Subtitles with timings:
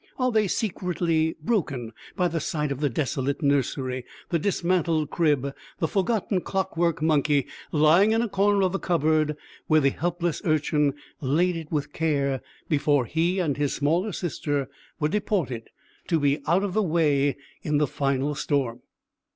[0.17, 5.87] Are they secretly broken by the sight of the desolate nursery, the dismantled crib, the
[5.87, 9.37] forgotten clockwork monkey lying in a corner of the cupboard
[9.67, 14.67] where the helpless Urchin laid it with care before he and his smaller sister
[14.99, 15.69] were deported,
[16.07, 18.81] to be out of the way in the final storm?